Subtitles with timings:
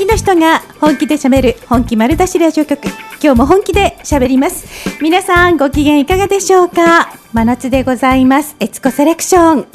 [0.00, 2.86] 気の人が本気で喋る本気丸出しラジオ局。
[3.22, 4.64] 今日も本気で喋ります。
[5.02, 7.12] 皆さんご機嫌いかがでしょうか？
[7.34, 8.56] 真夏でございます。
[8.60, 9.66] エツコセレクション。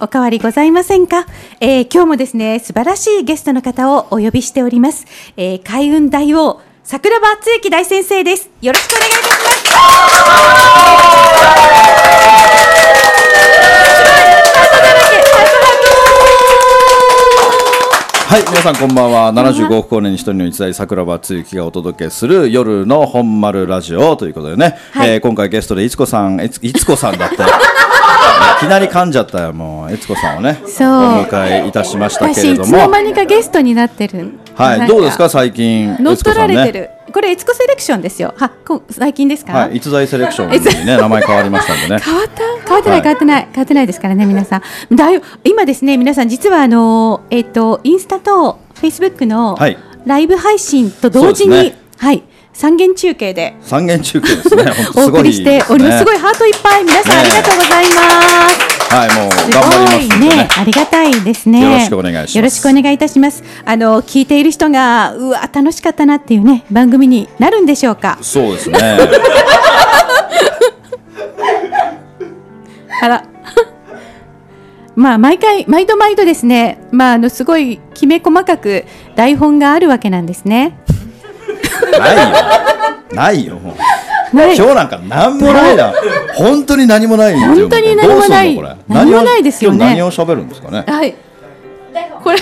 [0.00, 1.24] おかわりございませんか、
[1.60, 8.50] えー、今日もですね素晴らしいゲストの方をお呼びしております、えー、開運大王桜庭敦之大先生です。
[8.60, 9.36] よろしくお願いいたしま
[12.58, 12.63] す。
[18.34, 19.32] はい、皆さんこんばんは。
[19.32, 27.36] 75億光年に一人の一代桜庭つゆきがお届けする夜の本丸ラジオということでね、はいえー今回ゲストでいつこさん、えついつこさんだって。
[27.46, 27.46] い
[28.58, 30.88] きなり噛んじゃったよ、もう、えつこさんをね、おそう
[31.22, 32.66] 迎えいたしましたけ私いれども。
[32.66, 35.96] つの間にかゲストになってるはい、どうですか、最近。
[36.00, 38.34] 乗っ取られてる、これエツコセレクションですよ。
[38.36, 39.52] はこ最近ですか？
[39.52, 42.00] はい、逸材セレクションにね、名前変わりましたんでね。
[42.04, 42.42] 変わった？
[42.66, 43.02] 変わってない、はい。
[43.02, 44.96] 変わってない変わってないですからね皆さん。
[44.96, 49.78] だい今ですね皆さん実はあのえっ、とインスタとフェイスブックのはい。
[50.04, 52.22] ライブ配信と同時に、はい
[52.54, 54.64] 三元中継で三元中継ですね。
[54.96, 55.98] お送りしております。
[55.98, 56.16] すごい。
[56.16, 57.92] いハートいっぱい皆さんありがとうございま
[58.48, 58.94] す。
[58.94, 61.60] はい、もうす頑張りますねね。、ありがたいですね。
[61.62, 63.42] よろしくお願いしますよろしくお願いいたします。
[63.64, 68.18] あの聞いている人がうわ楽しかったなっていうね番組になるんでしょうか。
[68.22, 68.78] そうですね。
[73.02, 73.24] あら。
[74.94, 76.78] まあ毎回毎度毎度ですね。
[76.92, 78.84] まああのすごいきめ細かく
[79.16, 80.78] 台本があるわけなんですね。
[81.98, 82.36] ないよ。
[83.12, 83.74] ないよ、もう。
[84.32, 85.92] 今日なんか何もないな。
[86.34, 87.38] 本当に何もない。
[87.38, 88.56] 本当に何もない
[88.88, 90.84] 何もないですよね何を喋るんですかね？
[90.86, 91.14] はい。
[92.22, 92.38] これ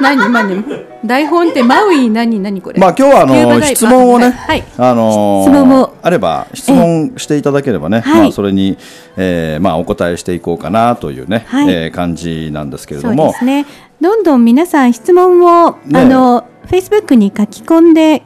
[0.00, 0.64] 何何
[1.04, 2.80] 台本ってマウイ何何これ？
[2.80, 4.64] まあ今日はあの質問をね、はい。
[4.78, 8.78] あのー質問もあれば質問していただければね、はいまあそれに、
[9.16, 13.66] えーまあお答えしていこうかなというね、はいえー感じなんですけれそうども、ですね。
[14.00, 18.22] どんどん皆さん質問を、ねあのフェイスブックに書き込んで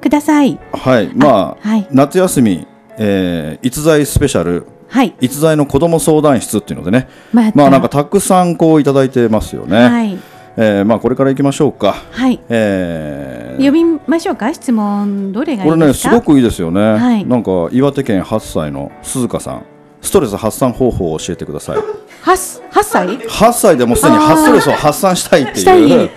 [0.00, 0.58] ください。
[0.72, 2.66] はい、まあ、はい夏休み、
[2.98, 5.14] えー逸材スペシャルはい。
[5.20, 9.76] 逸材の子ども相談室っていうのでね、またまあなんかたくさんこういただいてますよね。
[9.88, 10.18] はい
[10.56, 11.94] えーまあこれから行きましょうか。
[12.10, 12.40] はい。
[12.48, 14.52] えー呼びましょうか？
[14.54, 16.10] 質問どれがいこれねいですか？
[16.10, 19.62] すごくいいですよね、はいなんか岩手県8歳の鈴鹿さん
[20.00, 21.78] ストレス発散方法を教えてください
[22.22, 26.10] 八八歳？8歳でもうすでにストレスを発散したいっていうい。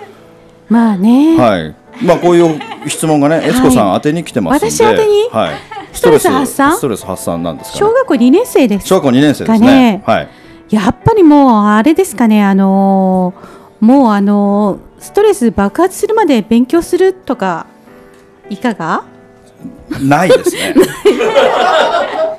[0.70, 1.38] まあね。
[1.38, 5.30] はいまあこういう質問がね悦子さん宛てに来てます私宛てに？
[5.32, 5.56] はい、
[5.94, 6.76] ストレス発散？
[6.78, 7.42] ストレス発散？
[7.44, 7.80] なんですかね。
[7.80, 8.88] 小学校二年生です。
[8.88, 10.30] 小学校2年生ですかねねはい。
[10.70, 12.44] やっぱりもうあれですかね。
[12.44, 17.66] あのーもうあのーストレス爆発するまで勉強するとか
[18.50, 19.04] いかが？
[20.00, 20.74] ないですね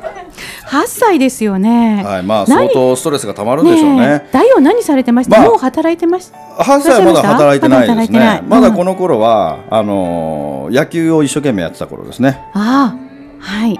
[0.73, 2.03] 8歳ですよね。
[2.03, 4.23] はいまあ何相当ストレスがたまるでしょうね。
[4.25, 8.43] え大王何されてました、まあもう働いてました8歳はまだ働いてないですね。
[8.49, 8.75] まだうん。
[8.75, 12.41] この頃は、あのー野球を一生懸命やってた頃ですね。
[12.55, 12.99] ああ
[13.39, 13.79] はい。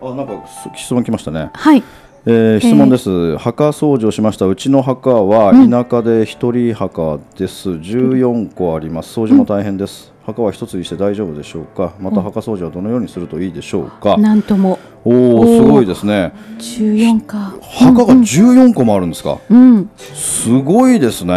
[0.00, 0.44] あなんか
[0.76, 1.50] 質問来ましたね。
[1.52, 1.82] はい。
[2.26, 4.46] えー質問です、墓掃除をしました。
[4.46, 9.18] うちの墓は田舎で一人墓です、14個あります。
[9.18, 11.94] 掃除も大変です、墓は一つにして大丈夫でしょうか？
[11.98, 14.78] また墓掃除はどのようにするといいでしょうか、なんとも。
[15.04, 16.34] おおすごいですね。
[16.58, 17.54] 14か。
[17.62, 19.90] 墓が14個もあるんですか、うん。
[19.96, 21.32] すごいですね。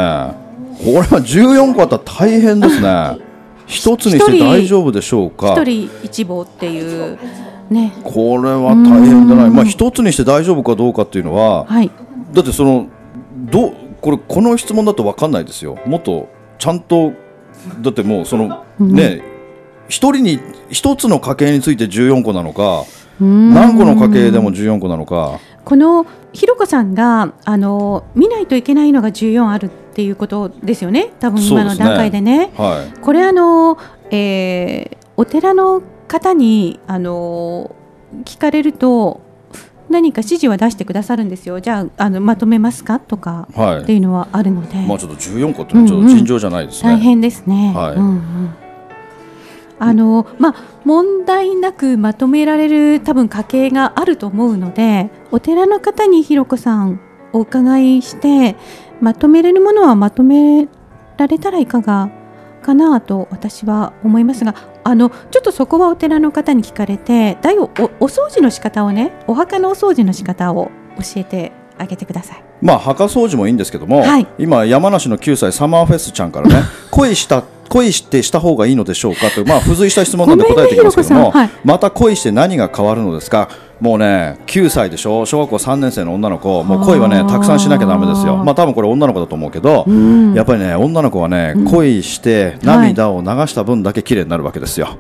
[0.80, 3.18] これは14個あったら大変ですね。
[3.66, 5.54] 一つにして大丈夫でしょうか？
[5.54, 7.18] 一人一房っていう
[7.70, 7.94] ね。
[8.04, 11.90] これは大変だな、まあ一つにして大丈夫かどうかっていうのは、はい。
[12.34, 12.88] だってその
[13.50, 15.78] どうこれこの質問だと分かんないですよ。
[15.86, 16.28] もっと
[16.60, 17.14] ちゃんと
[17.82, 19.24] だってもうその、ね
[19.88, 20.40] 一人に
[20.70, 22.86] 一つの家系について14個なのか
[23.20, 25.40] 何個の家系でも14個なのか。
[25.66, 31.12] このひろこさんがあの見ないといけないのが14あるっていうことですよね？
[31.20, 32.52] 多分今の段階でね。
[32.56, 33.00] はい。
[33.02, 33.78] これあの、
[34.12, 37.76] えーお寺の方にあの
[38.26, 39.22] 聞かれると
[39.92, 41.60] 何か指示は出してくださるんですよ。
[41.60, 43.00] じゃああのまとめますか？
[43.00, 43.84] とかはい。
[43.84, 47.74] っていうのはあるので、まあちょっと14個ってのはちょっと尋常じゃないですね、大変ですね。
[47.76, 47.96] はい。
[47.96, 48.56] うんうん。
[49.84, 50.56] あのまあ、
[50.86, 57.00] 問題なくまとめられる多分家系があると思うのでお寺の方にひろこさん
[57.34, 58.56] お伺いして
[59.02, 60.68] まとめれるものはまとめ
[61.18, 62.12] られたらいかが
[62.62, 64.54] かなと私は思いますが
[64.84, 67.70] あのちょっとそこはお寺の方に聞かれてだいぶおお
[68.08, 72.44] 掃除の仕方をねお墓のお掃除の仕方を教えてあげてください。
[72.62, 74.28] まあ墓掃除もいいんですけども、はい。
[74.38, 76.56] 今山梨の9歳サマーフェスちゃんからね
[76.92, 81.50] 恋した恋してした方がいいのでしょうかというまあ付随した質問なんで答えていきますけども、はい。
[81.64, 83.50] また恋して何が変わるのですか
[83.82, 85.26] もうね9歳でしょ？
[85.26, 86.64] 小学校3年生の女の子。
[86.64, 88.38] もう恋はねたくさんしなきゃだめですよ。
[88.38, 90.36] まあ多分これ女の子だと思うけど、ん。
[90.36, 95.00] やっぱりね女の子はね、恋して涙を流した分だけ綺麗になるわけですよ。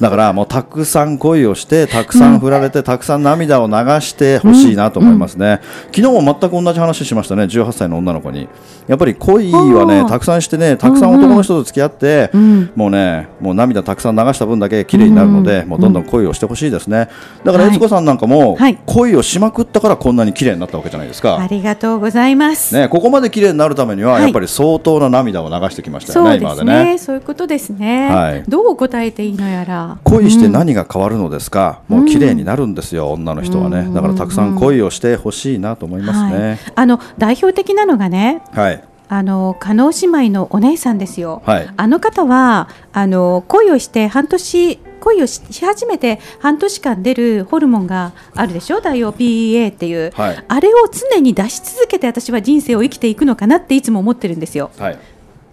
[0.00, 5.60] だからもうたくさん恋をしてたくさん振られて、たくさん涙を流してほしいなと思いますね、
[5.94, 8.48] 昨日も全く同じ話しましたね18歳の女の子に。
[8.86, 12.70] やっぱり恋はねたくさんしてねたくさん男の人と付き合って、ん。
[12.76, 17.08] もうねもう涙たくさん流した分だけ綺麗になるので、もうどんどん恋をしてほしいですね。
[17.44, 17.72] だからはい。
[17.72, 18.78] 悦子さんなんかも、はい。
[18.86, 22.74] 恋をしまくったからこんなに綺麗になったわけじゃないですか、ありがとうございます。
[22.74, 24.22] ね、ここまで綺麗になるためには、はい。
[24.22, 26.84] やっぱり相当な涙を流してきましたよね、そうで今ますでね。
[26.92, 26.98] ね。
[26.98, 28.42] そういうことですね、はい。
[28.48, 29.98] どう答えていいのやら。
[30.04, 36.32] 恋して何が変わるのですか、もう綺麗になるんですよ、女の人はね、だからたくさん恋をしてほしいなと思いますはい。
[36.32, 41.68] ね。、あの代表的なのがねはい、あの加納姉妹のお姉さんですよ、はい。
[41.76, 48.80] あの方はあの恋をして半年恋をしし始めて半年間出るホルモンがあるでしょ？
[48.80, 50.44] 大王 PEA っていう、はい。
[50.46, 54.70] あれを常に出し続けて私は人生を生きていくのかなっていつも思ってるんですよ。
[54.78, 54.98] はい、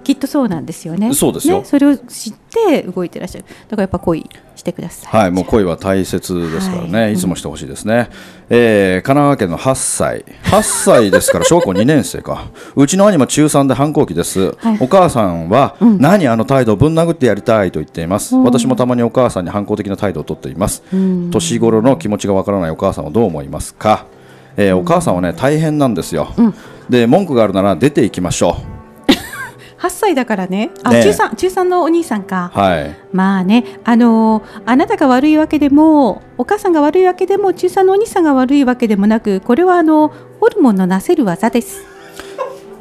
[0.08, 1.14] きっとそうなんですよね。
[1.14, 1.58] そうですよ。
[1.60, 3.46] ね、それを知って動いてらっしゃる。
[3.68, 4.26] だからやっぱ恋
[4.56, 5.22] してください。
[5.24, 7.14] はい、もう恋は大切ですからね、はい。
[7.14, 8.08] い、つもしてほしいですね、
[8.50, 12.46] えー神奈川県の8歳、8歳ですから、 小学校2年生か、
[12.78, 14.78] うちの兄も中3で反抗期です、はい。
[14.80, 20.84] お母さんは、何あの態度、ぶん殴ってやりたいと言っています、私もたまにお母さんに反抗的な態度をとっています、
[21.32, 24.06] 年頃の気持ちがわからないお母さんはどう思いますか、
[24.56, 26.30] えーお母さんはね、大変なんですよ、
[26.90, 28.56] で文句があるなら出ていきましょ
[29.80, 30.72] 8歳だからね。
[30.84, 32.60] あ中3中3のお兄さんか、う。
[32.60, 32.96] はい。
[33.12, 41.84] まあね、あのーあなたが悪いわけでもお母さんが悪いわけでも中3のお兄さんが悪いわけでもなくこれはあのホルモンのなせる技です。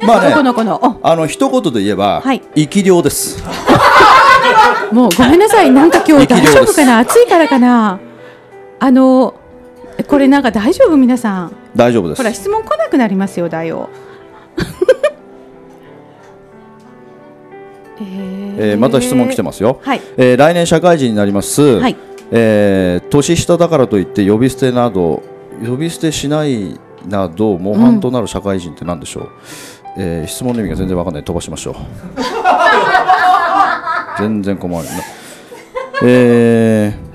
[0.01, 0.99] まあね この子の。
[1.01, 1.07] お。
[1.07, 2.41] あの一言で言えば、はい。
[2.55, 3.43] 生き量です。
[4.91, 5.69] もうごめんなさい。
[5.71, 6.99] なんか今日大丈夫かな？
[6.99, 7.99] 暑いからかな？
[8.79, 9.47] あのー
[10.07, 10.97] これなんか大丈夫？
[10.97, 11.51] 皆さん。
[11.75, 12.17] 大丈夫です。
[12.21, 12.33] ほら。
[12.33, 13.89] 質問来なくなりますよだよ。
[18.01, 20.01] ええーまた質問来てますよ、はい。
[20.17, 21.95] えー来年社会人になります、はい。
[22.31, 25.23] えー年下だからといって呼び捨てなど
[25.65, 29.29] 呼び捨てしないなど模範となる社会人って何でしょう、
[29.97, 31.23] えー質問の意味が全然わかんない。
[31.23, 31.75] 飛ばしましょう。
[34.19, 34.83] 全然困る。
[34.83, 34.89] な
[36.03, 37.06] えーこ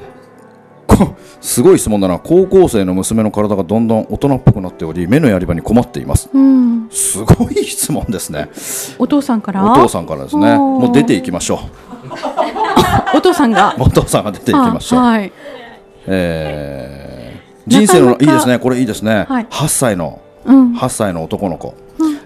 [1.40, 2.18] すごい質問だな。
[2.18, 6.30] 高校生の娘の体がどんどん大人っぽくなっており目のやり場に困っています。
[6.32, 8.50] うん、すごい質問ですね。
[8.98, 9.64] お父さんから？
[9.70, 10.56] お父さんからですね。
[10.56, 11.60] もう出ていきましょ
[13.14, 13.74] お父さんが？
[13.78, 14.98] うお父さんが出ていきましょう。
[15.00, 15.32] あはい。
[16.06, 17.12] えー
[17.66, 18.58] 人生のいいですね。
[18.58, 19.46] これいいですね、はい。
[19.46, 20.76] 8歳のうん。
[20.76, 21.74] 8歳の男の子、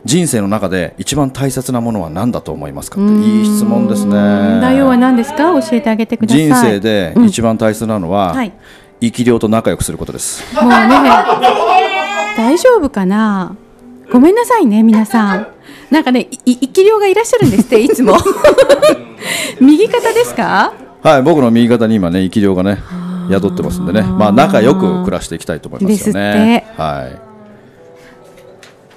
[0.04, 4.12] 人生の中で一番大切なものは何だと思いますかっていい質問ですね。
[4.12, 5.60] 内容は何ですか？
[5.60, 6.46] 教えてあげてください。
[6.46, 8.52] 人生で一番大切なのは、はい。
[9.00, 10.42] 生き量と仲良くすることです。
[10.54, 10.76] もうね
[12.36, 13.56] 大丈夫かな？
[14.10, 15.48] ごめんなさいね皆さん。
[15.90, 18.16] なんかね生き量がいらっしゃるんですっていつも。
[19.60, 20.72] 右肩ですか？
[21.02, 22.78] はい僕の右肩に今ね生き量がね
[23.28, 24.02] 宿ってますんでね。
[24.02, 26.72] まあ仲良く暮らしていきたいと思いますよね。
[26.76, 27.25] はい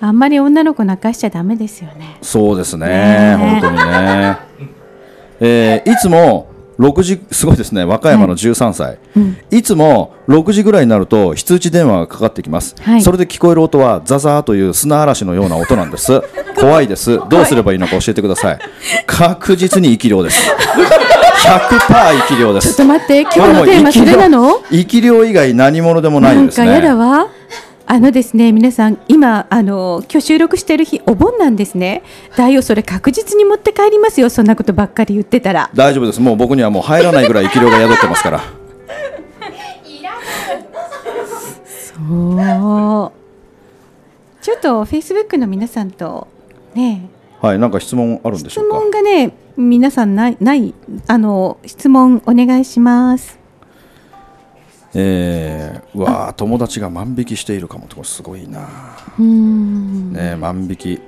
[0.02, 2.18] あんまり女の子泣かしちゃダメですよね。
[2.22, 2.88] そうですね。
[2.88, 3.36] ね。
[3.38, 4.38] 本当にね。
[5.42, 6.48] えーいつも
[6.80, 7.84] 6時すごいですね。
[7.84, 9.00] 和歌山の13歳、
[9.52, 13.02] いつも6時ぐらいになると非通知電話がかかってきます、はい。
[13.02, 16.22] それで聞こえる音はザザーという砂嵐のような音なんです。
[16.56, 17.20] 怖いです。
[17.30, 18.60] どうすればいいのか教えてください。
[19.06, 20.50] 確実に生き量です。
[21.46, 21.80] 100%
[22.28, 22.76] 生き量です。
[22.76, 24.62] ちょっと待って今日のテーマそれなの？
[24.72, 26.66] 生き量以外何者でもないですね。
[26.66, 27.28] なんかやだわ
[27.92, 32.04] あのですね皆さん今あの今日収録してる日お盆なんですね。
[32.38, 35.72] 大王それ確実に持って帰りますよそんなことばっかり言ってたら。
[35.74, 36.22] 大丈夫です。
[36.22, 38.42] もう僕にはもう入らないぐらい生き量が宿ってますから。
[41.98, 44.44] そう。
[44.44, 46.28] ちょっとフェイスブックの皆さんと
[46.76, 47.10] ね
[47.42, 48.76] はいなんか質問あるんでし質ょうか？
[48.76, 50.76] 問がね皆さんないない
[51.08, 53.39] あの質問お願いします
[54.94, 58.68] えー、うわー友達が万引きしているかもってこれすごいな、
[59.20, 61.02] ね、万引き。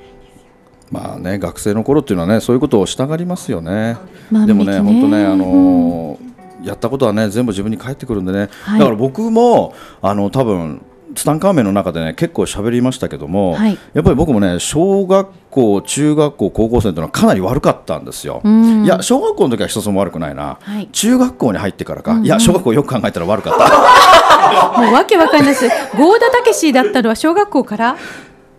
[0.92, 3.98] まあね学生の頃っていうのはねそういうことをしたがりますよね。
[4.30, 4.46] ね。
[4.46, 6.32] でもね本当ねあのー
[6.64, 8.80] やったことはね全部自分に返ってくるんでね、はい。
[8.80, 10.82] だから僕もあの多分
[11.16, 13.78] ツタンカーメンの中でね結構喋りましたけども、はい。
[13.94, 18.86] やっぱり僕もね小学校中学校高校生というのはかなり悪かったんですよ、うん。
[18.86, 20.88] いや小学校の時は一つも悪くないな、はい。
[20.92, 24.82] 中学校に入ってからか、いや小学校よく考えたら悪かった。
[24.82, 25.70] もうわけわかんないです。
[25.98, 27.98] 郷田武史だったのは小学校から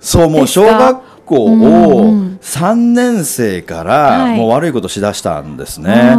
[0.01, 1.01] そうもう小学
[1.33, 4.37] 校うんうをん3年生からはい。
[4.37, 6.17] もう悪いことしだしたんですね。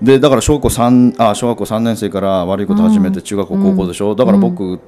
[0.00, 4.14] でだから小学校三あ小学校3年生から悪いこと始めて中学校、高校でしょ。
[4.14, 4.80] だから僕、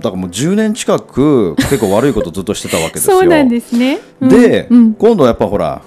[0.00, 3.18] だからもう10年近く結構悪いことずっとしてたわけですよ。
[3.20, 4.00] そうなんですね。
[4.20, 4.28] うん。
[4.28, 4.94] で、うん。
[4.94, 5.82] 今度はやっぱほら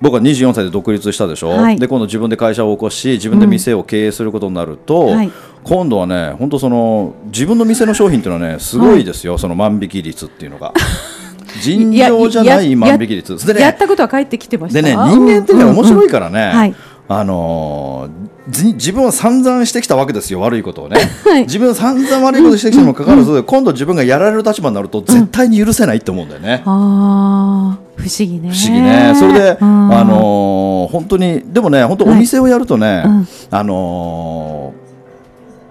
[0.00, 1.78] 僕は24歳で独立したでしょ、はい。
[1.78, 5.30] で今度自分で会社を起こし自分で店を経営することになると、はい。
[5.64, 10.72] 今度はね本当その自分の店の商品っていうのはねすごいですよ、その万引き率っていうのが
[11.60, 13.46] 尋常じゃない万引き率。
[13.46, 14.82] でねやったことは返ってきてました。
[14.82, 16.74] でね人間ってね、面白いからね、はい。
[17.10, 21.42] あのーじ自分は散々してきたわけですよ悪いことをね、 はい。
[21.42, 28.50] 自分は散々悪いことしてきたにもかかわらず、今度自分がやられる立場になると絶対に許せないって思うんだよね、ああ不思議ね。
[28.50, 29.12] 不思議ね。
[29.14, 29.94] それで、うん。
[29.94, 33.28] あのー本当に、でもね、本当お店をやるとね、うん。
[33.50, 34.57] あのー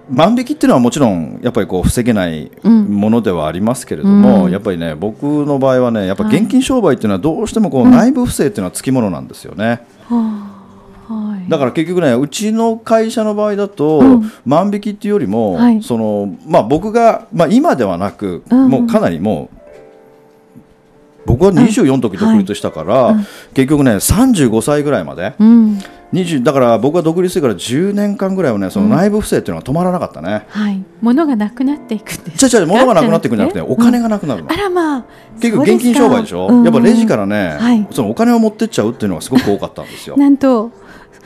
[0.10, 4.52] 万引きっていうのはもちろんやっぱりこう防げないうんものではありますけれども、うん。
[4.52, 6.38] やっぱりね僕の場合はねやっぱはい。
[6.38, 7.92] 現金商売っていうのはどうしてもこううん。
[7.92, 9.86] 内部不正っていうのはつきものなんですよね。
[10.08, 10.54] は
[11.10, 11.50] あはい。
[11.50, 14.32] だから結局ねうちの会社の場合だと、うん。
[14.46, 15.84] 万引きっていうよりも、はい。
[15.84, 18.70] そのまあ、僕が、まあ、今ではなく、うん。
[18.70, 19.58] もうかなりもう
[21.26, 23.26] 僕は24の時独立したから、うん。
[23.54, 25.80] 結局ね35歳ぐらいまでうん
[26.14, 30.46] 20だから僕が独立してから10年間ぐらいはねその内部不正っていうのは止まらなかったね。
[30.50, 30.84] はい。
[31.02, 32.38] 物がなくなっていくんです。
[32.38, 34.08] ちゃちゃ物がなくなっていくんじゃなくてお金が。
[34.08, 35.06] がなくなるの、あらまあ。
[35.40, 40.18] 結局現金商売でしょ、そうすかやっぱレジからね、はいそのお金を持ってっちゃうっていうのがすごく多かったんですよ。
[40.18, 40.72] なんと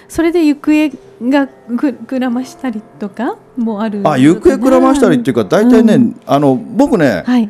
[0.09, 0.89] それで行方
[1.21, 3.35] がぐくらましたりとか？
[3.57, 4.01] もある？
[4.03, 7.49] あ行方くらましたりっていうか大体ね、うんあの僕ね、はい。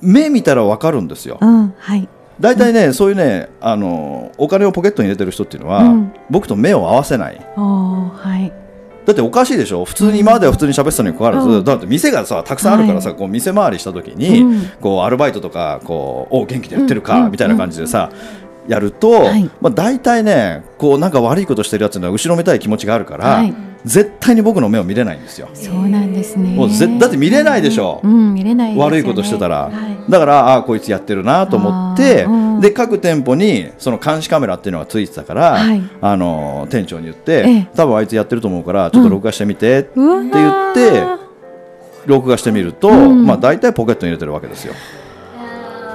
[0.00, 1.38] 目見たらわかるんですよ。
[1.40, 2.08] うんはい。
[2.40, 6.12] 大体ね、そういうねあのお金をポケットに入れてる人っていうのは、うん。
[6.30, 7.40] 僕と目を合わせない。
[7.56, 8.52] はい。
[9.06, 9.84] だっておかしいでしょ？
[9.84, 11.64] 普通に今までは普通に喋ってたのにかかわらず、うん。
[11.64, 14.70] だって店がさたくさんあるからさ、こう店回りした時に、うん。
[14.80, 17.30] こうアルバイトとかこうお元気でやってるか、うん。
[17.30, 18.10] みたいな感じでさ、
[18.68, 19.50] やると、はい。
[19.60, 23.54] まあ、大体ねこうなんか悪いことしてるやつには後ろめたい気持ちがあるから、はい。
[23.84, 25.48] 絶対に僕の目を見れないんですよ。
[25.54, 26.54] そうなんですね。
[26.54, 28.80] もうぜだって見れないでしょ、うん、見れないね。
[28.80, 30.10] 悪いことしてたら、はい。
[30.10, 32.60] だからあこいつやってるなと思って、うん。
[32.60, 35.82] で各店舗にその監視カメラっていうのがついてたから、はい。
[36.00, 37.68] あの店長に言って、ええ。
[37.74, 41.04] 多分あいつやってると思うからちょっと録画してみてって言って、
[42.04, 43.26] 録画してみると、うん。
[43.26, 44.74] まあ大体ポケットに入れてるわけですよ。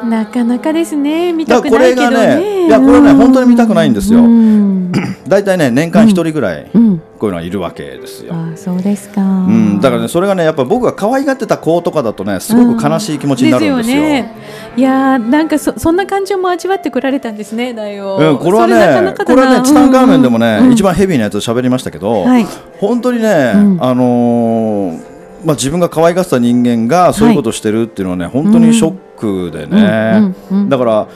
[0.03, 1.33] なかなかですね。
[1.33, 2.15] 見たくないけどね。
[2.15, 4.19] がね、いやこれはねうん本当に見たくないんですよ。
[4.19, 4.91] うん。
[5.27, 7.01] 大体ね年間一人ぐらいうん。
[7.17, 8.33] こういうのはいるわけですよ。
[8.33, 9.22] あーそうですか。
[9.22, 13.95] うん、だからねそれがねやっぱ僕が可愛がってた子とかだとねすごく悲しい気持ちになるんですよ。
[13.95, 14.33] ね。
[14.75, 18.17] いやーなんかそそんな感情も味わってこられたんですね、だよ。
[18.19, 22.45] うん、これはね、これはね、ツタンカーメンでもね、一番ヘビーなやつ喋りましたけど、はい
[22.79, 25.12] 本当にね、うんあのー
[25.45, 30.69] まあ、自分が可愛がってた人間がそういうことをしてるっていうのはね、本当にショックでね、うんうんうん。
[30.69, 31.07] だから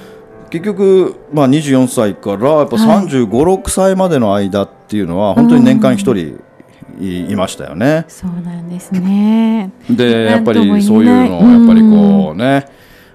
[0.50, 3.06] 結局、まあ、24歳からやっぱはい。
[3.08, 6.40] 35、6歳までの間っていうのは本当に年間1人
[7.00, 8.06] いいましたよね。
[8.08, 9.72] そうなんですね。
[9.90, 12.66] でやっぱりそういうのをやっぱりこうね、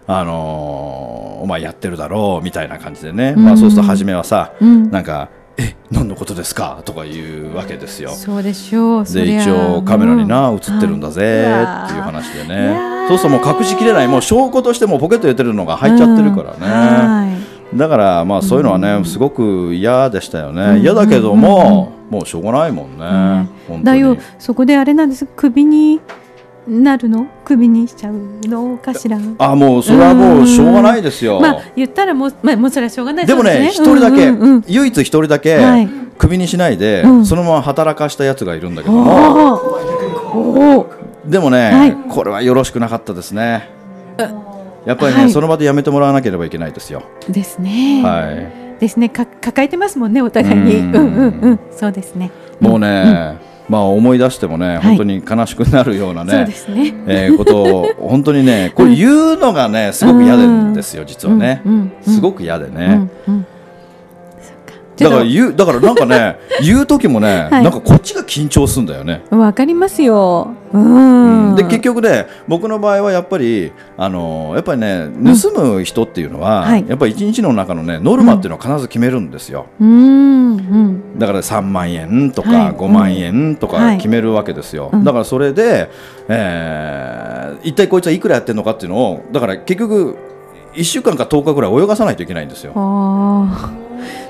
[0.07, 4.90] あのーお前やってるだろうみたいな感じでね、まあ、そうすると初めはさ、うん。
[4.92, 5.28] なんか
[5.59, 8.11] 「え何のことですか?」とか言うわけですよ。
[8.11, 9.06] そうでしょう。
[9.06, 12.76] そで一応カメラになうん映ってるんだぜはいっていう話でいね
[13.09, 14.09] そうするともう隠しきれない。
[14.09, 17.26] もう証拠としてもうポケット入れてるのが入っちゃってるからね、は
[17.75, 17.76] い。
[17.76, 20.80] だからまあそういうのはねすごく嫌でしたよね、うん。
[20.80, 23.49] 嫌だけども、もうしょうがないもんね、
[23.82, 24.14] だよ。
[24.14, 25.26] にそこであれなんです。
[25.37, 26.00] 首に
[26.69, 27.26] なるの？
[27.45, 28.14] 首にしちゃう
[28.45, 29.19] のかしら？
[29.38, 34.33] あもうそれはもうしょうがないですよ、まあ言ったらもう、まあ、もうそれはしょうがないでもね一人だけ、
[34.69, 35.88] 唯一一人だけ、はい。
[36.19, 37.26] クビにしないで、うん。
[37.26, 40.87] そのまま働かしたやつがいるんだけども、
[41.26, 41.97] でもね、はい。
[42.09, 43.69] これはよろしくなかったですね。
[44.87, 45.33] やっぱりね、はい。
[45.33, 48.78] その場でやめてもらわなければいけないですよ、ですね、はい。
[48.78, 49.09] ですね。
[49.09, 50.76] か抱えてますもんねお互いに。
[50.76, 51.61] ううんんうんうん。
[51.73, 52.31] そうですね。
[52.61, 53.38] もうね、
[53.73, 54.79] まあ思い出してもね、い。
[54.79, 56.95] 本当に悲しくなるようなね、ですね。
[57.07, 61.62] えーことを本当にね、これ言うのがね、すごく嫌なんですよ、実はね。
[62.02, 63.09] すごく嫌でね。
[63.26, 63.35] うん。
[63.35, 63.47] うん
[65.02, 67.62] だから言う、だからなんかね、 言う時もね、はい。
[67.62, 69.23] なんかこっちが緊張するんだよね。
[69.30, 70.49] わかりますよ。
[70.73, 71.54] うん。
[71.54, 76.85] で結局ね僕の場合はやっぱりあのやっぱりね盗む人っていうのは、はい。
[76.88, 79.66] やっぱり一日の中のねノルマっていうのを必ず決めるんですよ。
[79.80, 79.88] うん。
[79.88, 81.18] うん。
[81.18, 82.73] だから3万円とかはい。
[82.73, 83.97] 5万円とはい。
[83.97, 85.04] か決めるわけですよ、うん。
[85.04, 85.90] だからそれで、
[86.28, 87.32] えー
[87.62, 90.16] 一体こいつはいくらやってるのかっていうのをだから結局
[90.75, 92.73] 1週間か10日ぐらい泳がさないといけないんですよ。
[92.76, 93.73] あ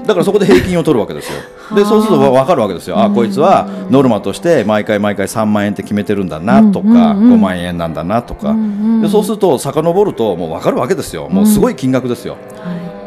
[0.07, 1.39] だからそこで平均を取るわけですよ。
[1.75, 3.01] でそうすると分かるわけですよ。
[3.01, 7.35] あこいつはノルマとして毎回毎回3万円って決めてるんだなとかうんうんうん。
[7.35, 8.55] 5万円なんだなとか。
[9.01, 11.29] でそうすると遡るともう分かるわけですよ。
[11.29, 12.37] もうすごい金額ですよ。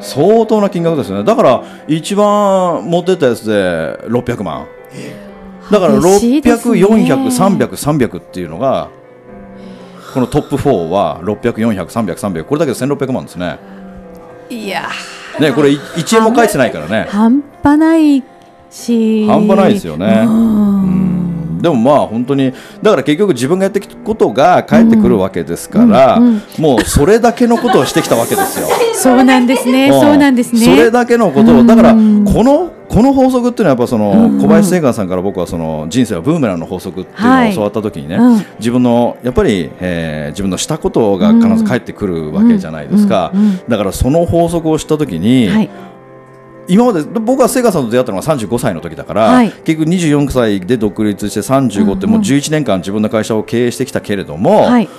[0.01, 1.23] 相当な金額ですよね。
[1.23, 4.65] だから一番持ってったやつで600万。
[5.71, 6.79] だから嬉しいですね。
[6.81, 8.89] 600400300300っていうのが
[10.15, 13.59] このトップ4は600400300300これだけで1600万ですね。
[14.49, 14.87] いや。
[15.41, 17.05] ねこれ1円も返してないからね。
[17.09, 18.23] 半端ない
[18.71, 19.27] し。
[19.27, 20.23] 半端ないですよね。
[20.25, 20.74] うん
[21.65, 22.53] でもまあ本当に
[22.83, 28.67] だから結局自分がやってきたことが返ってくるわけですから、うんうんもうそれだけのことをしてきたわけですよ。
[28.93, 29.91] そうなんですねん。
[29.91, 30.65] そうなんですね。
[30.65, 38.45] それだけのことをうんだからこのこの法則っていうのはやっぱそのうん小林正観さんから僕はその人生はブーメランの法則っていうのを教わった時にね、うん。
[38.59, 43.59] 自分のやっぱり、えー自分のしたことが必ず返ってくるわけじゃないですか、うんうんうん。
[43.67, 45.69] だからその法則を知った時に、はい
[46.67, 49.51] 今まで僕はセガさんと出会ったのが35歳の時だから、はい。
[49.51, 54.89] 結局24歳で独立して35ってもう11年間自分の会社を経営してきたけれども、はい。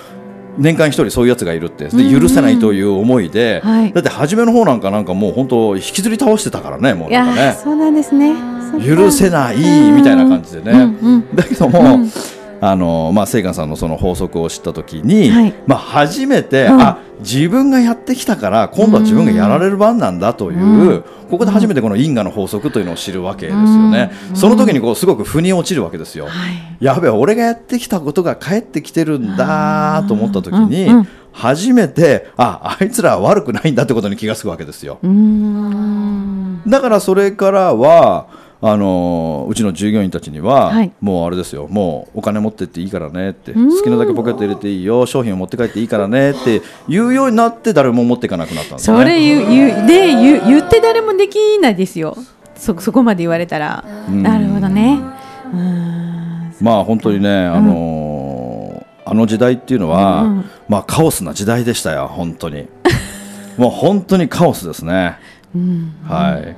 [0.57, 2.21] 年間一人そういうやつがいるってでうんうん。
[2.21, 3.93] 許せないという思いで、はい。
[3.93, 7.57] だって初めの方なんかなんかもう本当引きずり倒してたからねもうなんかね。
[7.61, 8.33] そうなんですね。
[8.85, 9.57] 許せない
[9.91, 11.35] みたいな感じでね、うんうん。
[11.35, 12.11] だけども、うん
[12.59, 15.53] あのまあ、セイガンさんのその法則を知った時に、はい。
[15.67, 16.81] まあ、初めて、うん。
[16.81, 21.03] あ自分がやってきたから今度は自分がやられる番なんだという、うん。
[21.31, 24.35] ここで初めてこの因果の法則というのを知るわけですよね、うん。
[24.35, 26.27] その時にこうすごく腑に落ちるわけですよ。
[26.27, 26.77] はい。
[26.79, 30.89] やべえ俺がやってきたことが返ってきてるんだと思った時に、
[31.31, 34.99] 初めてああいつらは悪くないんだってことに気がつくわけですよ。
[36.67, 38.27] だからそれからは
[38.59, 40.91] あのうちの従業員たちには、はい。
[40.99, 43.69] もうあれですよもうお金持ってっていいからねってん。
[43.69, 49.11] 好きなだけポケット入れていいよ商品を持って帰っていいからねって言うようになって誰も持っていかなくなったんですよそね。
[49.11, 52.17] れ言う言うで言う言って誰もできないですよ。
[52.55, 53.83] そそこまで言われたら。
[54.09, 54.23] ん。
[54.23, 54.99] なるほどね。
[56.59, 60.49] まあ本当にね、あのーあの時代っていうのは、うん。
[60.67, 62.67] まあカオスな時代でしたよ本当に。
[63.57, 65.17] もう本当にカオスですね、
[65.55, 65.93] うん。
[66.03, 66.55] はい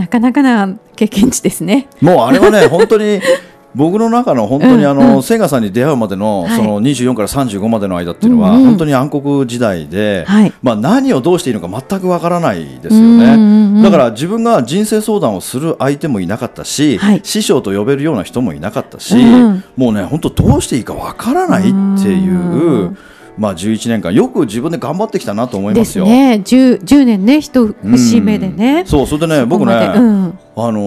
[0.00, 1.86] なかなかな経験値ですね。
[2.00, 3.20] もうあれはね本当に
[3.74, 5.22] 僕の中の本当にあの、うんうん。
[5.22, 6.56] セガさんに出会うまでの、はい。
[6.56, 8.64] その24から35までの間っていうのは、うんうん。
[8.64, 10.52] 本当に暗黒時代で、はい。
[10.60, 13.82] まあ、何をどうしていいのか全くわからないですようんうんね、うん。
[13.82, 17.20] だから自分が人生相談をする相手もいなかったし、はい。
[17.22, 19.62] 師匠と呼べるような人もいなかったし、うん。
[19.76, 22.98] もうね本当どうしていいかわからないっていう、うん
[23.40, 26.04] まあ、11年間よく自分で頑張ってきたなと思いでますよ。
[26.04, 26.42] すね。
[26.44, 30.80] 10, 10年ね一節目でね、そうそれでね僕ね、うん、あの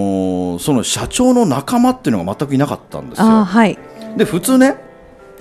[0.57, 3.25] ーその社長の仲間っていうのが全くいなかったんですよ。
[3.25, 3.79] あはい。
[4.17, 4.75] で普通ね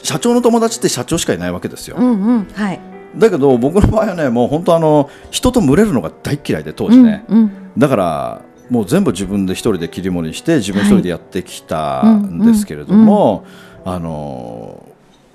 [0.03, 2.81] 社長の友達って社長しかいないわけですよ、うんうんはい。
[3.14, 7.51] だけど僕の場合はねもう本当あの人と群れるのが大っ嫌いで当時ね、うんうん。
[7.77, 13.44] だからもう全部自分で一人で切り盛りして自分一人でやってきたんですけれども、
[13.85, 14.91] あのー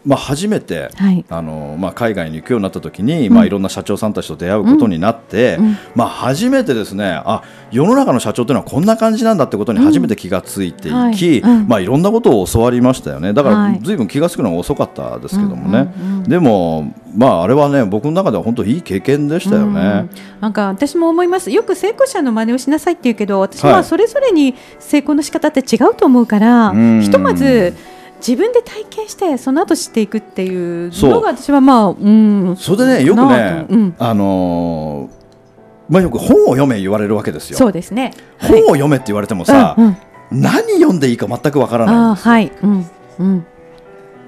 [0.07, 1.25] まあ、初めて、はい。
[1.27, 5.77] あのまあ、海外に行くようになった時に、まあ、いろんな社長さんたちと出会うことになって、うん。
[5.95, 11.39] まあ、初めてですねあ世の中の社長というのはこんな感じなんだってことに初めて気がついていき、うんはい。
[11.41, 11.67] うん。
[11.67, 13.33] まあ、いろんなことを教わりましたよね。
[13.33, 13.79] だから、はい。
[13.81, 20.09] ずいぶん気が付くのが遅かったですけどもね、うんうんうんでも、まあ、あれはね僕の中では本当いい経験でしたよね。
[20.35, 20.41] うん。
[20.41, 21.49] なんか私も思います。
[21.51, 23.83] よく成功者の真似をしなさいって言うけど私ははい。
[23.85, 27.01] それぞれに成功の仕方って違うと思うから、うん。
[27.01, 27.73] ひとまず
[28.19, 31.11] 自分で体験してその後知っていくっていうそう。
[31.11, 32.55] のが私はまあうん。
[32.57, 35.17] それでねよくなねうん、あのー
[35.89, 37.57] まあ、よく本を読め言われるわけですよ。
[37.57, 38.13] そうですね。
[38.39, 39.97] 本を読めって言われてもさ、うんうん。
[40.31, 42.51] 何読んでいいか全くわからないはい。
[42.61, 42.85] うん
[43.19, 43.45] うん。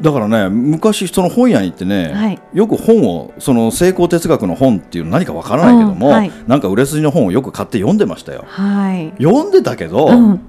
[0.02, 2.39] だからね昔その本屋に行ってね、はい。
[2.54, 6.32] よく本をその成功哲学の本っていうの何かわからないけども、うんはい。
[6.47, 8.45] なんか売れ筋の本をよく買って読んでましたよ。
[8.47, 9.12] はい。
[9.21, 10.41] 読んでたけど、うん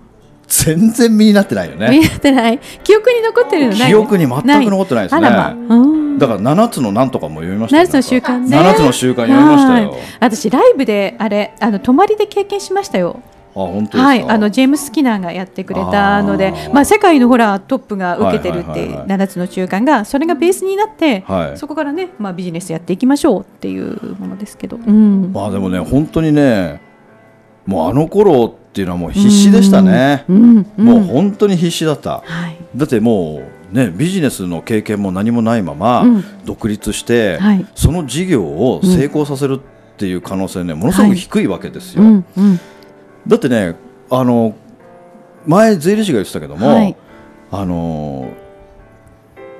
[0.51, 2.59] 全然身になってないよ見ねえてない。
[2.83, 3.89] 記憶に残ってるのない？
[3.89, 5.21] 記憶に全く残ってないですね。
[5.21, 7.85] まうんだから7つのなんとかも読みましたよ。
[7.85, 8.59] 7つの習慣ね。
[8.59, 9.91] 7つの習慣読みましたよ。
[9.93, 10.01] はい。
[10.19, 13.21] 私ライブであれあの泊まりで経験しましたよ。
[13.53, 16.73] あ本当はい、あのジェームス・スキナーがやってくれたのであー。
[16.73, 19.07] まあ、世界のほらトップが受けてるってはいはいはいはい。
[19.09, 21.59] 7つの習慣がそれがベースになって、はい。
[21.59, 25.33] そこからね、まあ、ビジネスやっていきましょうっていうものですけど、うん。
[25.33, 26.81] まあでもね本当にね
[27.67, 32.57] もうあの頃っていうのはもう必死でしたね、うんうんもう本当に必死だった、はい。
[32.77, 36.25] だってもうねビジネスの経験も何もないままうん。
[36.45, 37.67] 独立して、はい。
[37.75, 42.61] その事業を成功させるっていう可能性ねものすごく低いわけですよ、うんうん。
[43.27, 43.75] だってね
[44.09, 44.55] あの
[45.47, 46.97] 前税理士が言ってたけども、はい。
[47.51, 48.31] あの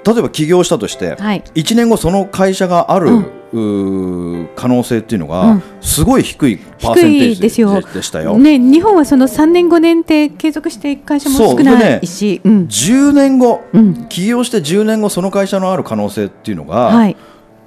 [0.07, 1.43] 例えば起業したとして、はい。
[1.57, 5.63] 1年後その会社がある、うん可能性っていうのが、うん。
[5.81, 7.81] すごい低いパーセンテージですよ。
[7.81, 8.39] でしたよ。
[8.39, 12.67] ね、日本はその3年5年って継続していく会社も少ないし、うん。
[12.67, 14.07] 10年後、うん。
[14.09, 17.17] 起業して10年後その会社のある可能性っていうのが、はい、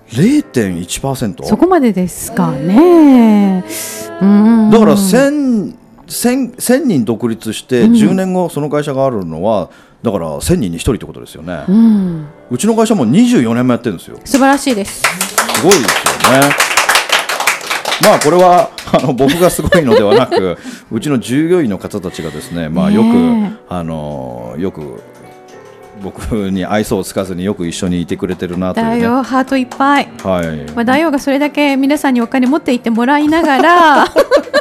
[0.10, 3.65] 0.1%そこまでですかね。
[4.22, 4.69] うん。
[4.72, 5.76] だから1000
[6.08, 7.91] 1000 1000人独立してうん。
[7.93, 9.69] 10年後その会社があるのは、
[10.02, 14.19] だから1000人に1人ってことですよね、ううんちの会社も24年もやってるんですよ。
[14.24, 15.23] 素晴らしいです。
[15.63, 16.49] すごいですよね。
[18.02, 20.58] まあこれはあの僕がすごいのではなく
[20.91, 25.02] うちの従業員の方たちがですねまあよく、ねあのよく
[26.02, 29.08] 僕に愛想をつかずによく一緒にいてくれてるなというね。
[29.23, 30.10] ハートいっぱい。
[30.21, 30.71] はい。
[30.73, 34.06] まあ、大王がそれだけ皆さんにお金持っていってもらいながら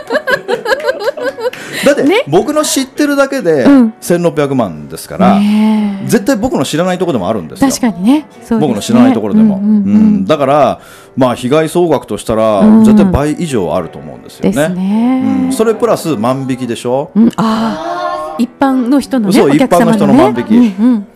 [1.84, 3.94] だって、僕の知ってるだけでうん。
[4.00, 6.08] 1600万ですから、ねえ。
[6.08, 7.70] 絶対僕の知らないところでもあるんですよ。
[7.70, 8.12] 確かにね。
[8.20, 8.26] ね。
[8.50, 10.24] 僕の知らないところでも、うんうんうんうん。
[10.24, 10.80] だから、
[11.16, 12.84] まあ、被害総額としたら、うん。
[12.84, 14.68] 絶対倍以上あると思うんですよね。
[14.68, 17.10] ね、うん、それプラス万引きでしょ？
[17.14, 20.54] うん、ああ一般の人のねそうお客様の,、ね、一般の人の万引き。
[20.54, 21.06] うんうん。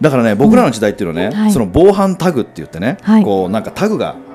[0.00, 1.52] だからね僕らの時代っていうのはね、はい。
[1.52, 3.24] その防犯タグって言ってね、はい。
[3.24, 4.27] こうなんかタグがうん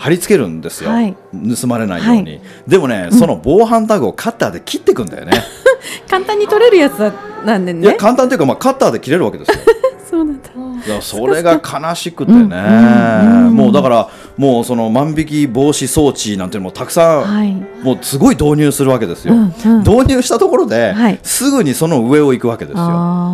[0.00, 1.14] 貼り付けるんですよ、はい。
[1.60, 5.32] 盗まれないように、でもね、その防犯タグをカッターで切っていくんだよね。
[6.08, 7.12] 簡単に取れるやつ
[7.44, 9.58] なんでいやね簡単というか、まあ、カッターで切れるわけですよ。
[10.10, 11.02] そうなんだ。
[11.02, 14.08] それが悲しくてね、うんうんもうだから
[14.38, 17.52] もうその万引き防止装置なんていうのもたくさん、はい。
[17.82, 19.78] もうすごい導入するわけですよ、うんうん。
[19.80, 21.18] 導入したところで、はい。
[21.22, 23.30] すぐにその上を行くわけですよ。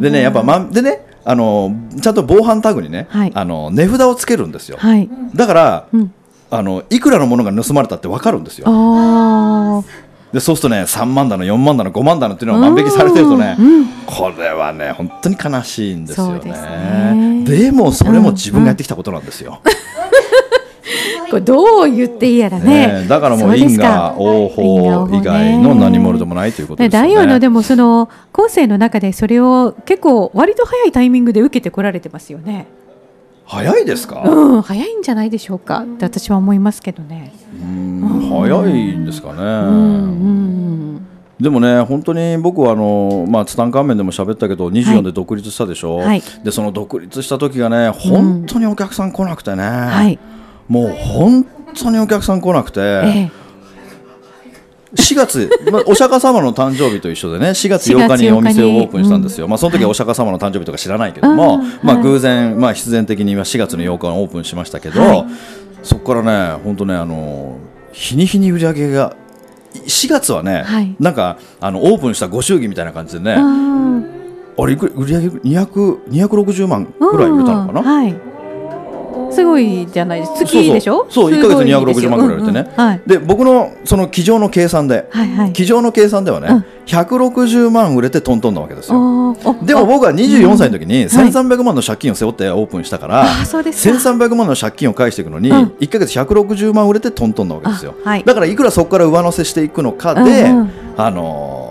[0.00, 3.32] でねやっぱ、ま、でねあのちゃんと防犯タグにね、はい。
[3.34, 4.78] あの値札をつけるんですよ。
[4.78, 6.14] はい、だからうん、
[6.50, 8.66] あのいくらのものが盗まれたって分かるんですよ。
[8.68, 9.82] あ
[10.32, 13.66] でそうするとね3万だの4万だの5万だのっていうのが万引きされてるとね、うん。
[13.66, 13.86] うん。
[14.06, 16.52] これはね本当に悲しいんですよね。
[16.52, 17.44] ね。
[17.44, 19.70] でもそれも自分がやってきたことなんですよ、ー
[21.30, 23.02] これどう言っていいやらね。
[23.02, 27.14] ねだからもう因果応報以外の何者でもないということねですよね。
[27.16, 32.66] 大王のでもその後世の中でそれを結構割と早いタイミングで受けてこられてますよね。
[33.44, 35.84] 早いですか、うん、早いんじゃないでしょうか。
[35.84, 37.32] って私は思いますけどね。
[37.62, 41.06] うん早いんですかね、うんうん
[41.40, 46.22] でもね本当に僕はあの、まあ、ツタンカーメンでも喋ったけど24で独立したでしょ、はい。
[46.42, 50.18] でその独立した時がね本当にお客さん来なくてね、はい。
[50.68, 53.30] もう本当にお客さん来なくて、ええ。
[54.94, 61.60] 4月、まあ、お釈迦様の誕生日と一緒でね 4月8日にお店をオープンしたんですよ、まあ、その時はお釈迦様の誕生日とか知らないけども、うん。
[61.82, 62.02] まあ、はい。
[62.02, 65.26] 偶然、まあ、必然的には4月の8日にオープンしましたけど、はい。
[65.82, 67.58] そこからね本当ねあの
[67.92, 69.14] 日に日に売り上げが
[69.86, 70.96] 4月はね、はい。
[70.98, 73.76] なんかあのオープンしたご祝儀みたいな感じでね、うん
[74.58, 77.82] あれ売り上げ200 260万ぐらい売れたのかな？
[79.32, 80.38] すごいじゃないですか。
[80.38, 81.06] 月でしょ？
[81.10, 82.10] そうそうそうすごい一ヶ月ですよ。
[82.10, 82.60] 260万ぐらい売れてね。
[82.60, 82.88] うんうん。
[82.88, 83.02] はい。
[83.06, 85.52] で僕のその机上の計算ではいはい。
[85.52, 86.64] 机上の計算ではね、うん。
[86.86, 89.34] 160万売れてトントンなわけですよ。
[89.62, 91.04] でも僕は24歳の時にはい。
[91.06, 93.94] 1300万の借金を背負ってオープンしたから、あそうですか。
[93.96, 95.56] 1300万の借金を返していくのに、うん。
[95.80, 98.24] 1ヶ月160万売れてトントンなわけですよ、あはい。
[98.24, 100.70] だからいくらそこから上乗せしていくのかで、うんうん。
[100.96, 101.66] あのー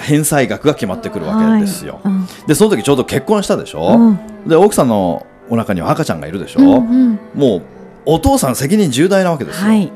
[0.00, 2.12] 返済額が決まってくるわけですよ、はい。
[2.12, 2.26] うん。
[2.48, 4.18] でその時ちょうど結婚したでしょ、うん。
[4.48, 7.18] で奥さんのお腹には赤ちゃんがいるでしょ、うんうん。
[7.34, 7.62] もう
[8.06, 9.92] お父さん責任重大なわけですよ、はい。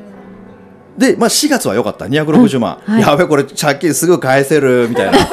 [0.98, 2.06] で、まあ、4月は良かった。
[2.06, 2.94] 260万、うん。
[2.94, 3.02] はい。
[3.02, 5.18] やべこれ借金すぐ返せるみたいな。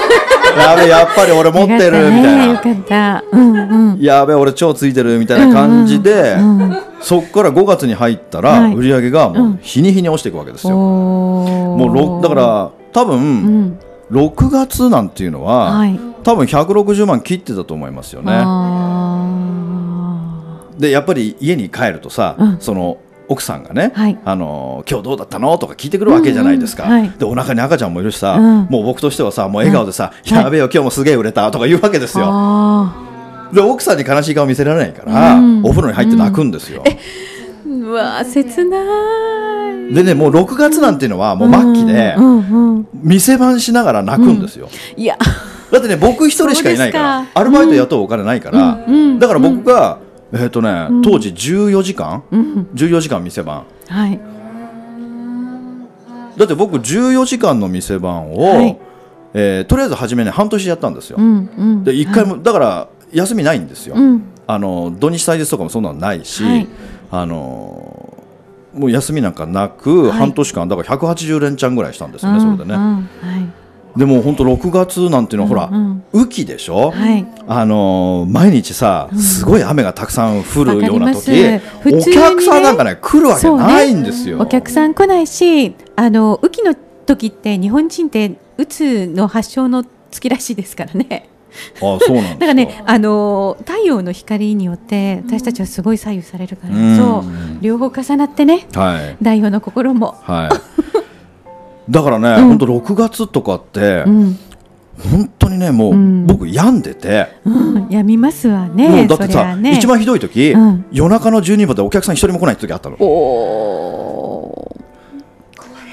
[0.55, 2.45] やべやっぱり俺持ってるみたいな。
[2.45, 3.23] よかった。
[3.31, 3.97] うんうん。
[3.99, 8.75] やべ俺超ついてるみたいな感じで、うんうんそこから5月に入ったら、はい。
[8.75, 9.51] 売り上げがもうん。
[9.55, 11.77] う日に日に落ちていくわけですよ、おー。
[11.77, 13.79] もうろだから多分、うん。
[14.09, 15.99] 6月なんていうのは、はい。
[16.23, 18.31] 多分160万切ってたと思いますよね。
[18.33, 18.43] あ
[20.77, 22.57] でやっぱり家に帰るとさ、うん。
[22.59, 22.97] その
[23.29, 24.17] 奥さんがね、はい。
[24.25, 27.11] あの今日どうだったのとか聞いてくるわけじゃないですか、うんうんはい。
[27.17, 28.67] でお腹に赤ちゃんもいるしさ、うん。
[28.69, 35.65] もう僕としてはさもう笑顔でさ、うんやべえよ今日もすげえ売れたとか言うわけですーよあで奥さんに悲しい顔見せられないから、うん。
[35.65, 38.77] お風呂に入って泣くんですよ、ーうわー切な
[39.89, 39.93] い。
[39.93, 42.15] でねもう6月なんていうのはもう末期で
[43.03, 45.17] 店番しながら泣くんですよ、いや。
[45.71, 48.79] だってね僕一人しかいないからアルバイト雇うお金ないから、
[49.19, 49.99] だから僕が、
[50.33, 52.23] えっ、とね、当時14時間？
[52.31, 52.67] うん。
[52.73, 53.65] 14時間店番。
[53.87, 54.19] はい。
[56.37, 58.77] だって僕14時間の店番を、はい。
[59.35, 61.83] えーとりあえず初めね半年やったんですよ、うんうん。
[61.83, 64.23] で1回も、だから休みないんですよ、うん。
[64.47, 66.67] あの土日祭日とかもそんなのないし、はい。
[67.11, 70.11] あのーもう休みなんかなく、はい。
[70.13, 73.62] 半年間だから180連チャンぐらいしたんですよね、それでね、うんうんはい
[73.95, 77.25] でも本当6月なんていうのは、ほら、うん雨季でしょ、はい。
[77.47, 81.31] あのー毎日さすごい雨がたくさん降るような時、
[81.85, 86.75] お客さんなんかね来るわけないんですよ、お客さん来ないしあの雨季の
[87.05, 91.29] 時って日本人ってうつの発症の月らしいですからね。
[91.77, 96.75] あそうなんだからねあの太陽の光によって私たちはすごい左右されるから。
[96.75, 96.97] うん。
[96.97, 97.23] そう。
[97.61, 98.67] 両方重なってね。
[98.73, 99.15] はい。
[99.23, 100.15] 太陽の心も。
[100.21, 100.83] はい
[101.89, 102.47] だからね、うん。
[102.49, 104.39] 本当6月とかって、うん、
[105.11, 106.27] 本当にねもう、うん。
[106.27, 109.03] 僕病んでて、うん、やみますわもね。
[109.05, 110.85] うだってさ、一番ひどい時、うん。
[110.91, 112.95] 夜中の12時でお客さん一人も来ない時あったの。
[112.97, 114.75] お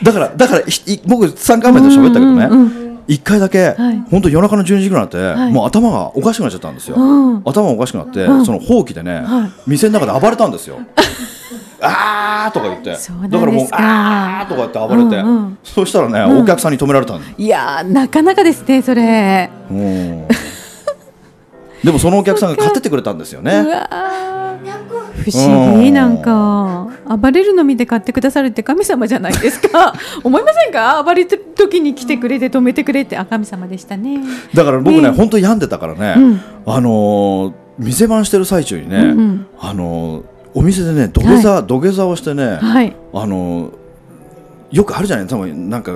[0.02, 0.62] だからだから
[1.06, 2.98] 僕3回目で喋ったけどね、うんうん。
[3.06, 3.98] 1回だけ、はい。
[4.10, 5.52] 本当夜中の12時ぐらいになって、はい。
[5.52, 7.42] もう頭がおかしくなっちゃったんですよ、うん。
[7.44, 8.46] 頭がおかしくなって、うん。
[8.46, 9.52] そのほうきでね、はい。
[9.66, 10.78] 店の中で暴れたんですよ
[11.80, 12.90] あーとか言って。
[12.92, 12.98] だ
[13.40, 15.58] からもうあーとか言って暴れて、うんうん。
[15.64, 16.42] そしたらね、うん。
[16.42, 19.50] お客さんに止められたんいやーなかなかですねそれ。
[19.70, 20.28] うん。
[21.84, 23.64] でもそのお客さんが買ってってくれたんですようね
[25.24, 26.88] 不思議なんか。
[27.16, 29.94] 暴れるの見て買ってくださるって神様じゃないですか。
[30.22, 31.02] 思いませんか？
[31.02, 33.16] 暴れてる時に来てくれて止めてくれて。
[33.16, 34.20] あ神様でしたね。
[34.54, 35.10] だから僕ね、ね。
[35.10, 36.40] 本当に病んでたからね、うん。
[36.66, 39.46] あのー店番してる最中にね、うんうん。
[39.58, 40.22] あのー
[40.54, 42.96] お店でね土下座、土下座をしてね、はい。
[43.14, 43.80] あのー
[44.70, 45.26] よくあるじゃない？
[45.26, 45.92] 多分なんか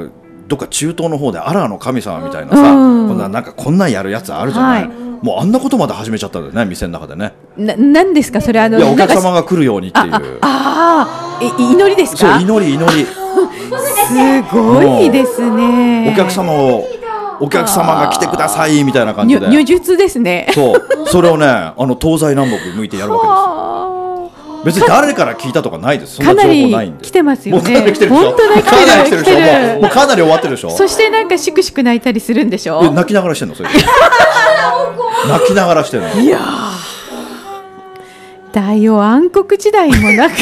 [0.49, 3.09] どっか中東の方でアラーの神様みたいなさ、うん。
[3.09, 4.93] こんななんかこんなんやるやつあるじゃない、はい。
[5.25, 7.35] もうあんなことまで始めちゃったんだよね店の中でね。
[7.57, 8.41] ななんですか？
[8.41, 10.13] それあのお客様が来るようにっていう。
[10.13, 13.07] ああえ祈りですそうか祈り祈り。
[13.07, 16.11] すごいですね。
[16.13, 16.85] お客様を
[17.41, 19.47] お客様が来てくださいみたいな感じで。
[19.47, 20.49] 如如術ですね。
[20.53, 20.83] そう。
[21.07, 23.39] それをねあの東西南北向いてやるわけです
[24.65, 26.17] 別に誰から聞いたとかないです。
[26.17, 27.05] そんなあかなり情報ないんで。
[27.05, 27.63] 来てますよね。
[27.63, 28.33] もうかなり来てるかなり
[29.05, 29.81] 来てるでしょ。
[29.81, 30.71] もうかなり終わってるでしょ。
[30.71, 32.81] そしてなんかしくしく泣いたりするんでしょ。
[32.85, 33.69] え泣きながらしてんのそれ。
[35.29, 36.09] 泣きながらしてんの。
[36.21, 36.95] いやー。
[38.53, 40.37] 大王暗黒時代もなんか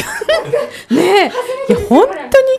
[0.91, 1.31] ね
[1.69, 1.73] え。
[1.73, 2.13] いや本当に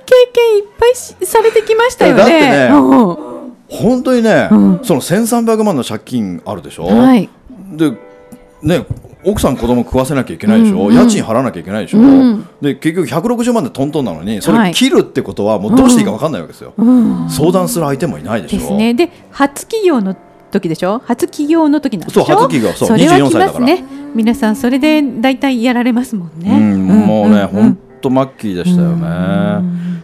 [0.05, 2.21] 経験いっぱいしされてきましたよね。
[2.21, 3.17] だってねうん。
[3.69, 4.81] 本当にね、うん。
[4.83, 7.29] その1300万の借金あるでしょ、はい。
[7.73, 7.93] で
[8.63, 8.85] ね
[9.25, 10.95] 奥さん子供食わせなきゃいけないでしょ、うんうん。
[10.95, 14.69] 家賃払わなきゃいけないでしょ、うんで結局160万でトントンなのにそはい。
[14.69, 17.29] れ切るってことはもうどうしていいか分かんないわけですよ、うん。
[17.31, 18.59] 相談する相手もいないでしょ？
[18.59, 18.95] ですね。
[18.95, 20.17] で初企業の
[20.51, 21.01] 時でしょ？
[21.05, 22.25] 初企業の時なんでしょ？
[22.25, 23.61] そう初企業そうれは24来歳だから。
[23.61, 23.85] ますね。
[24.15, 29.05] 皆さんそれで大体やられますもんね、うんもうね、ん本当末期でしたよね。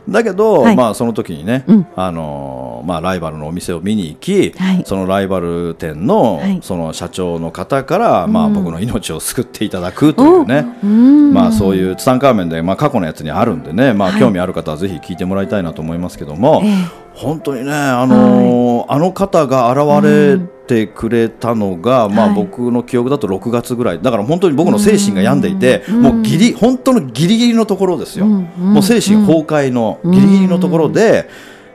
[0.08, 0.76] だけど、はい。
[0.76, 1.86] まあその時にね、うん。
[1.96, 4.82] あのーまあライバルのお店を見に行き、はい。
[4.86, 6.58] そのライバル店の、はい。
[6.62, 10.66] その社長の方から、まあうん僕の命を救っていただくというね。
[10.82, 11.32] うん。
[11.34, 14.20] まあそういうツタンカーメンでまあ過去のやつにあるんでね、まあはい。
[14.20, 22.35] 興味ある方はぜひ聞いてもらいたいなと思いますけども、ええ本当にねあのーあの方が現れてくれたのが、まあはい。
[22.35, 24.02] 僕の記憶だと6月ぐらい。
[24.02, 31.28] だから本当に僕の精神が病んでいて、うんもうギリ本当のギリギリのところですよ、うんうんもう精神崩壊のギリギリのところで、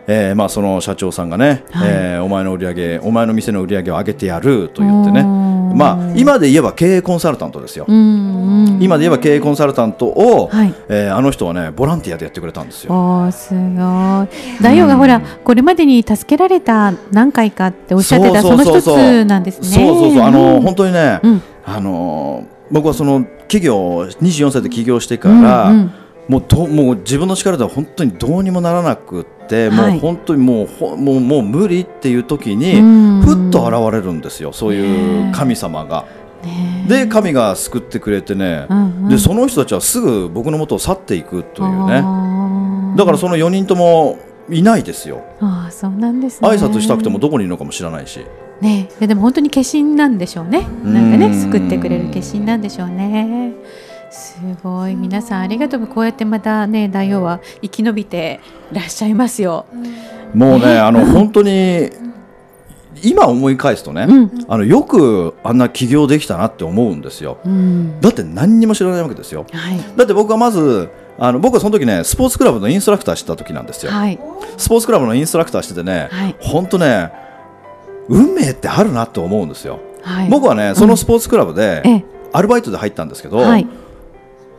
[0.07, 1.89] えーまあその社長さんがね、はい。
[1.89, 7.85] えーお前の売り上げお前の店の売り上げを上げてやると言ってね、うんまあ今で言えば経営コンサルタントですよ。
[7.87, 10.73] 今で言えば経営コンサルタントを、はい。
[10.89, 12.93] えーあの人はねボランティアでやってくれたんですよ。
[12.93, 14.63] おーすごい。
[14.63, 19.67] 大王がほらこれまでに助けられた何回かっておっしゃってたその一つなんですね。
[19.67, 20.21] そうそうそう。
[20.23, 21.41] あの、うん本当にね、うん。
[21.65, 25.91] あの僕はその企業24歳で起業してから、うんうん
[26.27, 29.91] もうどもう自分の力では本当にどうにもならなくって、はい。
[29.91, 33.21] もう本当にもうほもうもう無理っていう時に、うん。
[33.21, 36.05] ふっと現れるんですよそういう神様が。
[36.87, 39.09] で神が救ってくれてね、うんうん。
[39.09, 42.03] でその人たちはすぐ僕の元を去っていくというね。
[42.95, 45.23] だからその4人ともいないですよ。
[45.39, 46.47] あーそうなんですね。
[46.47, 48.25] 挨拶したくてもどこにいるのかも知らないし。
[48.61, 50.67] ねでも本当に化身なんでしょうね。
[50.83, 50.93] うん。
[50.93, 53.53] なんかね救ってくれる化身なんでしょうね
[54.15, 54.95] すごい。
[54.95, 55.87] 皆さんありがとう。
[55.87, 58.39] こうやってまたね大王は生き延びて
[58.71, 59.65] らっしゃいますよ、
[60.33, 61.89] もうね、あの本当に
[63.03, 64.45] 今思い返すとね、うん。
[64.47, 67.39] あのよくあんな起業できたなって思うんですよ。
[67.45, 67.99] うん。
[67.99, 69.45] だって何にも知らないわけですよ。
[69.51, 69.79] はい。
[69.97, 73.91] だって僕はまずあの僕はその時ねスポーツクラブのインストラクターしてた時なんですよ。
[73.91, 74.19] はい。
[74.57, 76.35] スポーツクラブのインストラクターしててね、はい。
[76.39, 77.11] 本当ね
[78.07, 79.79] 運命ってあるなって思うんですよ。
[80.01, 80.29] はい。
[80.29, 82.05] 僕はねそのスポーツクラブでええ。
[82.33, 83.67] アルバイトで入ったんですけど、はい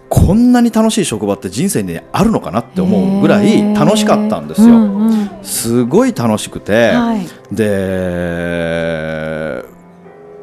[0.08, 4.68] こんなに楽しい職場って人生にあるのかなって思うぐらい楽しかったんですよ。
[4.68, 5.30] うんうん。
[5.42, 7.54] すごい楽しくて、はい。
[7.54, 9.64] で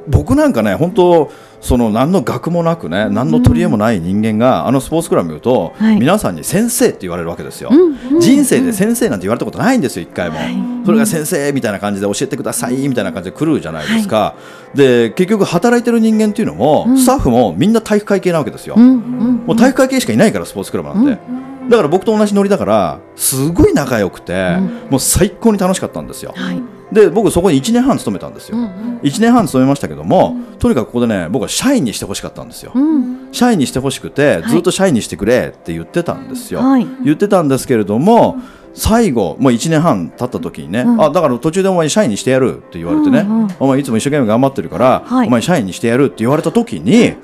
[0.08, 1.32] 僕なんかね本当
[1.64, 5.96] その何の学もなくね何の取り柄もない人間が、あのスポーツクラブにいると、はい。
[5.96, 7.72] 皆さんに先生って言われるわけですよ、
[8.20, 10.56] 人生で先生なんて言われたことないんですよ一回も、はい。
[10.86, 14.36] それが先生みたいな感じで教えてくださいみたいな感じで来るじゃないですか、
[14.76, 16.98] で結局働いてる人間っていうのも、うん。
[16.98, 21.22] スタッフもみんな体育会系なわけですよ、もう体育会系しかいないからスポーツクラブなんて、
[21.70, 24.58] だから僕と同じノリだからすごい仲良くて、
[24.90, 26.34] もう最高に楽しかったんですよ。
[26.36, 26.62] はい
[26.94, 29.00] で僕そこに1年半勤めたんですよ、うんうん。
[29.00, 33.30] 1年半勤めましたけども、とにかくここでね僕は社員にしてほしかったんですよ、うん。
[33.32, 34.50] 社員にしてほしくてい。
[34.50, 36.88] ずっと社員にしてくれって言ってたんですよ、はい。
[37.04, 38.38] 言ってたんですけれども
[38.74, 41.02] 最後もう1年半経った時にね、うん。
[41.02, 45.28] あだから途中でお前社員にしてやるって言われてね、うんうんお前いつも一生懸命頑張ってるから、はい。
[45.28, 47.16] お前社員にしてやるって言われた時に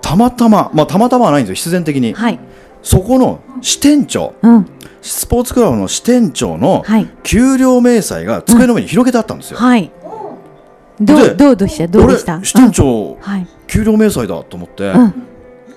[0.00, 2.38] たまたままあたまたまはないんですよ必然的に、はい。
[2.82, 4.66] そこの支店長うん。
[5.00, 9.90] スポーツクラブの支店長のはい給料明細が机の上に広げてあったんですよ、はい。
[11.00, 11.86] どでうどうでした？
[11.86, 12.36] どうでした？
[12.36, 13.46] 俺支店長、うんはい。
[13.68, 15.14] 給料明細だと思って、うん。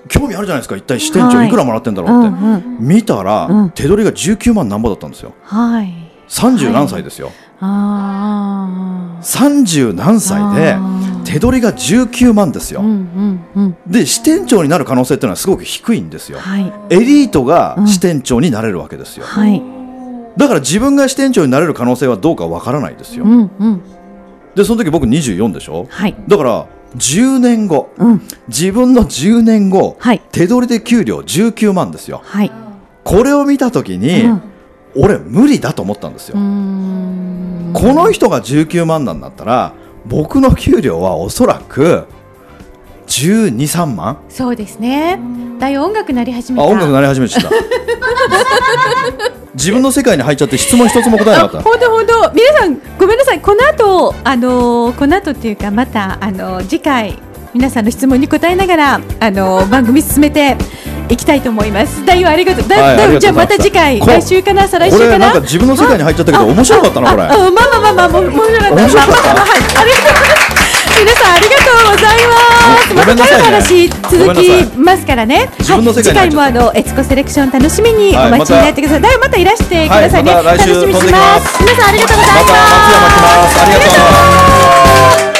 [0.08, 2.76] 興味あるじゃないですか一体支店長はいいくらもらってんだうろうって、んうん。
[2.80, 5.94] 見たら、うん手取りが19万なんぼだったんですよはい。
[6.28, 7.30] 30何歳ですよ。
[7.62, 10.76] 30何歳で
[11.24, 13.76] 手取りが19万ですよ、うんうんうん。
[13.86, 16.72] で支店長になる可能性っていうのはすごく低いんですよはい。
[16.90, 19.62] エリートが支店長になれるわけですよ、はい。
[20.36, 23.80] だから自分が支店長になれる可能性はどうかわからないですよ、うんうん。
[24.56, 25.86] でその時僕24でしょ？
[25.88, 26.16] はい。
[26.26, 28.22] だから10年後うん。
[28.48, 30.22] 自分の10年後、はい。
[30.32, 32.50] 手取りで給料19万ですよはい。
[33.04, 34.42] これを見た時に、うん
[34.94, 36.36] 俺無理だと思ったんですよ。
[37.72, 39.72] この人が19万なんだったら
[40.06, 42.06] 僕の給料はおそらく
[43.06, 44.18] 12、3万。
[44.28, 45.18] そうですね。
[45.58, 46.70] だいぶ音楽鳴り始めあた。
[46.70, 47.50] 音楽鳴り始めてた。
[49.54, 51.60] 自分の世界に入っちゃって質問一つも答えなかった。
[51.62, 52.32] 本当本当。
[52.32, 53.40] 皆さんごめんなさい。
[53.40, 57.18] この後あのーこの後っていうかまたあのー次回
[57.52, 60.56] 皆さんの質問に答えながらあのー番組進めて
[61.12, 62.04] いきたいと思います。
[62.04, 62.68] 大夫ありがとう。
[62.68, 64.66] だはいありがとうだいぶじゃましたまた次回こ来週かな？
[64.68, 65.18] 再来こ週かな？
[65.18, 68.74] れなんか自分の世界に入っちゃったけど面白かったなこれああまあまあまあまあ面白かった。
[68.74, 69.22] 面白かった？
[69.22, 70.52] まあまあまあはい ありがとうございます。
[71.02, 72.36] 皆さんありがとうございま
[72.78, 72.94] す。
[72.94, 75.48] また話ごめんなさい続きますからね。
[75.66, 79.02] はい次回もあのエツコセレクション楽しみにおはい待ちになってください。
[79.02, 80.34] だいぶまたいらしてくださいね。
[80.34, 81.18] はいま楽しみにしま。
[81.18, 82.46] ますす皆さんありがとうございまます。
[82.46, 83.78] た松山来ますありが
[85.26, 85.31] とう